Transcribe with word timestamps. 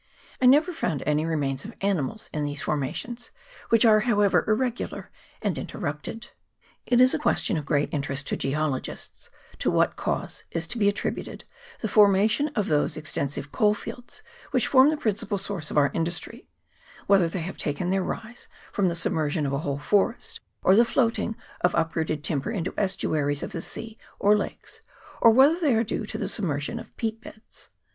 I 0.41 0.47
never 0.47 0.73
found 0.73 1.03
any 1.05 1.25
remains 1.27 1.63
of 1.63 1.75
animals 1.79 2.27
in 2.33 2.43
these 2.45 2.63
formations, 2.63 3.29
which 3.69 3.85
are 3.85 3.99
however 3.99 4.43
irregular 4.47 5.11
and 5.43 5.55
inter 5.59 5.77
rupted. 5.77 6.29
It 6.87 6.99
is 6.99 7.13
a 7.13 7.19
question 7.19 7.55
of 7.55 7.67
great 7.67 7.93
interest 7.93 8.25
to 8.29 8.35
geologists, 8.35 9.29
to 9.59 9.69
what 9.69 9.97
cause 9.97 10.43
is 10.49 10.65
to 10.69 10.79
be 10.79 10.89
ascribed 10.89 11.43
the 11.81 11.87
formation 11.87 12.47
of 12.55 12.67
those 12.67 12.97
extensive 12.97 13.51
coal 13.51 13.75
fields 13.75 14.23
which 14.49 14.65
form 14.65 14.89
the 14.89 14.97
principal 14.97 15.37
source 15.37 15.69
of 15.69 15.77
our 15.77 15.91
industry, 15.93 16.47
whether 17.05 17.29
they 17.29 17.41
have 17.41 17.57
taken 17.59 17.91
their 17.91 18.03
rise 18.03 18.47
from 18.73 18.87
the 18.87 18.95
submersion 18.95 19.45
of 19.45 19.53
a 19.53 19.59
whole 19.59 19.77
forest, 19.77 20.39
or 20.63 20.75
the 20.75 20.83
float 20.83 21.19
ing 21.19 21.35
of 21.63 21.75
uprooted 21.75 22.23
timber 22.23 22.49
into 22.49 22.73
estuaries 22.75 23.43
of 23.43 23.51
the 23.51 23.61
sea 23.61 23.99
or 24.17 24.35
lakes, 24.35 24.81
or 25.21 25.29
whether 25.29 25.59
they 25.59 25.75
are 25.75 25.83
due 25.83 26.07
to 26.07 26.17
the 26.17 26.27
submersion 26.27 26.79
of 26.79 26.97
peat 26.97 27.21
beds. 27.21 27.69